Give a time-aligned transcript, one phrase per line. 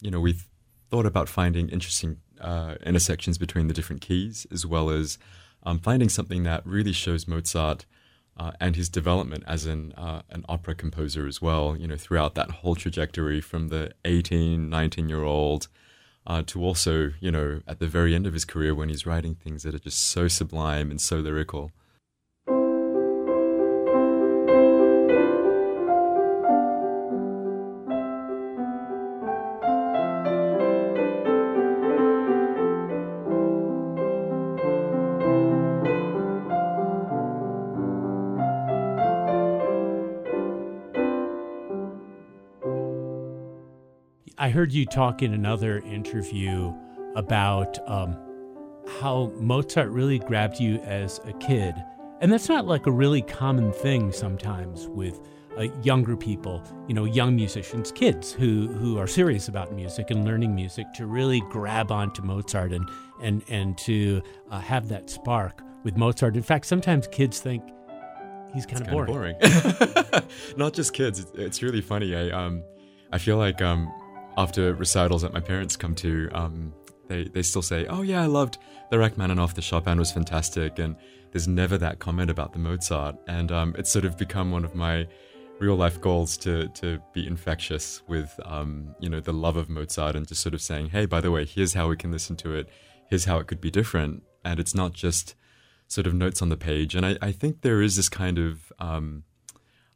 [0.00, 0.46] you know, we've
[0.90, 5.18] thought about finding interesting uh, intersections between the different keys, as well as
[5.62, 7.86] um, finding something that really shows Mozart
[8.36, 11.76] uh, and his development as an uh, an opera composer as well.
[11.76, 15.68] You know, throughout that whole trajectory from the 18, 19 year old
[16.26, 19.34] uh, to also, you know, at the very end of his career when he's writing
[19.34, 21.70] things that are just so sublime and so lyrical.
[44.44, 46.74] I heard you talk in another interview
[47.16, 48.14] about um,
[49.00, 51.74] how Mozart really grabbed you as a kid.
[52.20, 55.18] And that's not like a really common thing sometimes with
[55.56, 60.26] uh, younger people, you know, young musicians, kids who, who are serious about music and
[60.26, 62.86] learning music to really grab onto Mozart and,
[63.22, 66.36] and, and to uh, have that spark with Mozart.
[66.36, 67.62] In fact, sometimes kids think
[68.52, 69.38] he's kind It's of boring.
[69.40, 70.22] boring.
[70.58, 71.18] Not just kids.
[71.20, 72.14] It's, it's really funny.
[72.14, 72.62] I um,
[73.10, 73.90] I feel like um,
[74.36, 76.72] after recitals that my parents come to, um,
[77.08, 78.58] they they still say, "Oh yeah, I loved
[78.90, 79.54] the Rachmaninoff.
[79.54, 80.96] The Chopin was fantastic." And
[81.32, 83.16] there's never that comment about the Mozart.
[83.26, 85.06] And um, it's sort of become one of my
[85.58, 90.16] real life goals to to be infectious with um, you know the love of Mozart
[90.16, 92.54] and just sort of saying, "Hey, by the way, here's how we can listen to
[92.54, 92.68] it.
[93.08, 95.34] Here's how it could be different." And it's not just
[95.88, 96.94] sort of notes on the page.
[96.94, 99.24] And I, I think there is this kind of um,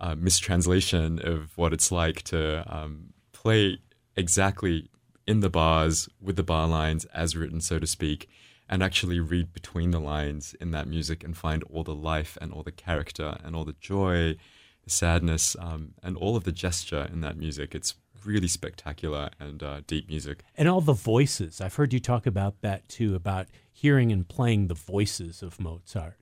[0.00, 3.78] uh, mistranslation of what it's like to um, play
[4.16, 4.90] exactly
[5.26, 8.28] in the bars with the bar lines as written, so to speak,
[8.68, 12.52] and actually read between the lines in that music and find all the life and
[12.52, 14.36] all the character and all the joy,
[14.84, 17.74] the sadness, um, and all of the gesture in that music.
[17.74, 20.42] It's really spectacular and uh, deep music.
[20.56, 21.60] and all the voices.
[21.60, 26.16] I've heard you talk about that too, about hearing and playing the voices of Mozart.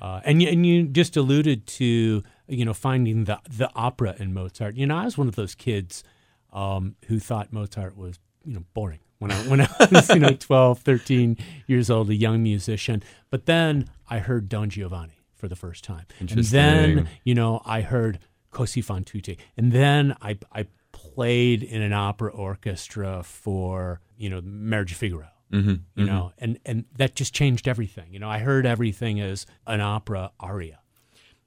[0.00, 4.76] Uh, and and you just alluded to you know finding the the opera in Mozart.
[4.76, 6.04] You know, I was one of those kids
[6.52, 10.32] um, who thought Mozart was you know boring when I when I was you know
[10.32, 11.36] 12, 13
[11.66, 13.02] years old, a young musician.
[13.30, 17.82] But then I heard Don Giovanni for the first time, and then you know I
[17.82, 18.18] heard
[18.52, 24.40] Così fan tutte, and then I I played in an opera orchestra for you know
[24.42, 28.12] Marriage of Figaro Mm-hmm, you know and and that just changed everything.
[28.12, 30.80] You know i heard everything as an opera aria.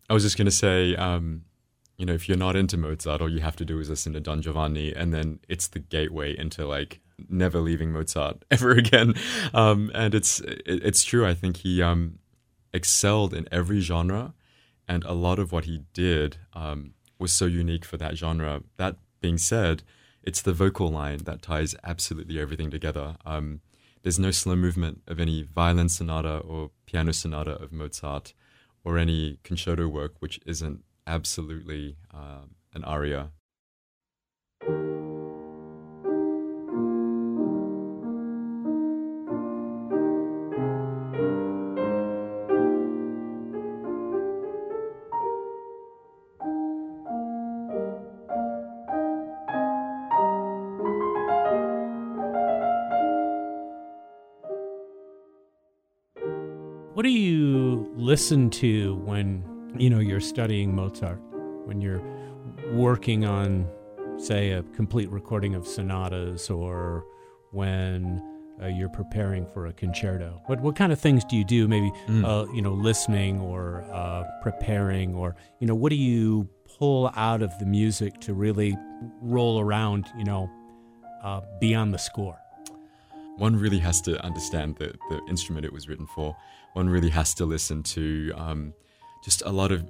[0.09, 1.43] I was just going to say, um,
[2.01, 4.19] you know, if you're not into Mozart, all you have to do is listen to
[4.19, 9.13] Don Giovanni, and then it's the gateway into like never leaving Mozart ever again.
[9.53, 11.27] Um, and it's it, it's true.
[11.27, 12.17] I think he um,
[12.73, 14.33] excelled in every genre,
[14.87, 18.63] and a lot of what he did um, was so unique for that genre.
[18.77, 19.83] That being said,
[20.23, 23.17] it's the vocal line that ties absolutely everything together.
[23.27, 23.61] Um,
[24.01, 28.33] there's no slow movement of any violin sonata or piano sonata of Mozart
[28.83, 33.31] or any concerto work which isn't absolutely um, an aria.
[57.01, 59.43] what do you listen to when
[59.77, 61.19] you know you're studying mozart
[61.65, 62.01] when you're
[62.73, 63.67] working on
[64.17, 67.05] say a complete recording of sonatas or
[67.51, 68.21] when
[68.61, 71.91] uh, you're preparing for a concerto what what kind of things do you do maybe
[72.07, 72.25] Mm.
[72.25, 77.41] uh, you know listening or uh, preparing or you know what do you pull out
[77.41, 78.77] of the music to really
[79.21, 80.49] roll around you know
[81.23, 82.37] uh, beyond the score
[83.37, 86.35] one really has to understand the, the instrument it was written for.
[86.73, 88.73] One really has to listen to um,
[89.23, 89.85] just a lot of,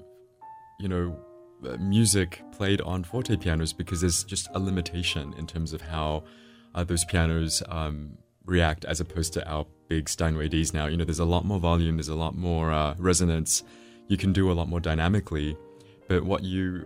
[0.80, 1.18] you know,
[1.68, 6.24] uh, music played on forte pianos because there's just a limitation in terms of how
[6.74, 10.88] uh, those pianos um, react as opposed to our big Steinway Ds now.
[10.88, 13.64] You know, there's a lot more volume, there's a lot more uh, resonance.
[14.08, 15.56] You can do a lot more dynamically.
[16.08, 16.86] But what you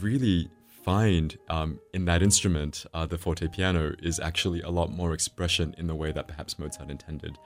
[0.00, 0.48] really
[0.84, 5.74] find um, in that instrument, uh, the forte piano, is actually a lot more expression
[5.78, 7.38] in the way that perhaps Mozart intended.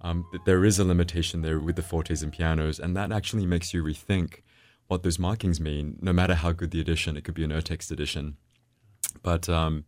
[0.00, 3.46] Um, but there is a limitation there with the fortes and pianos, and that actually
[3.46, 4.42] makes you rethink
[4.86, 7.16] what those markings mean, no matter how good the edition.
[7.16, 8.36] It could be an Urtext edition,
[9.22, 9.84] but um,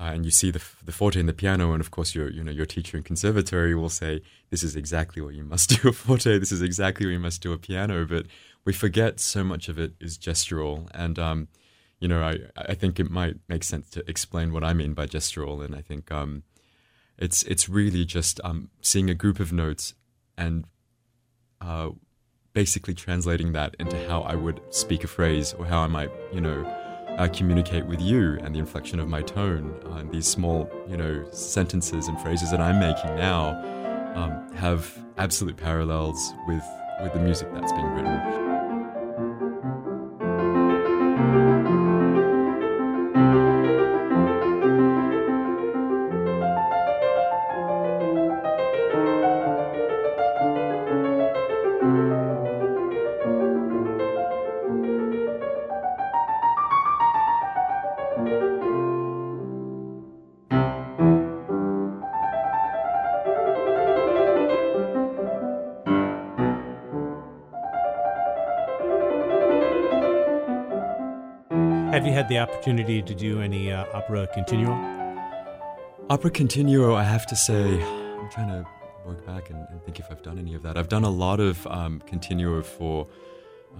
[0.00, 2.42] uh, and you see the the forte and the piano, and of course your you
[2.42, 5.92] know your teacher in conservatory will say this is exactly what you must do a
[5.92, 8.26] forte, this is exactly what you must do a piano, but
[8.64, 11.18] we forget so much of it is gestural and.
[11.18, 11.48] Um,
[12.00, 15.06] you know, I I think it might make sense to explain what I mean by
[15.06, 16.42] gestural, and I think um,
[17.18, 19.94] it's it's really just um, seeing a group of notes
[20.36, 20.66] and
[21.60, 21.90] uh,
[22.52, 26.40] basically translating that into how I would speak a phrase or how I might, you
[26.40, 26.64] know,
[27.18, 30.96] uh, communicate with you and the inflection of my tone uh, and these small, you
[30.96, 33.60] know, sentences and phrases that I'm making now
[34.14, 36.64] um, have absolute parallels with
[37.02, 38.53] with the music that's being written.
[72.04, 74.74] Have you had the opportunity to do any uh, opera continuo?
[76.10, 78.66] Opera continuo, I have to say, I'm trying to
[79.06, 80.76] work back and, and think if I've done any of that.
[80.76, 83.08] I've done a lot of um, continuo for,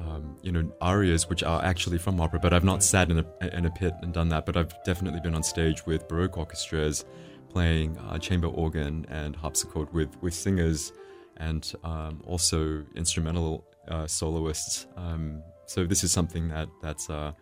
[0.00, 3.46] um, you know, arias, which are actually from opera, but I've not sat in a,
[3.54, 4.46] in a pit and done that.
[4.46, 7.04] But I've definitely been on stage with Baroque orchestras
[7.50, 10.94] playing uh, chamber organ and harpsichord with, with singers
[11.36, 14.86] and um, also instrumental uh, soloists.
[14.96, 17.32] Um, so this is something that that's uh,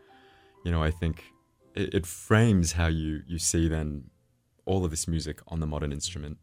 [0.64, 1.25] you know, I think
[1.75, 4.11] it, it, frames how you, you see then
[4.64, 6.38] all of this music on the modern instrument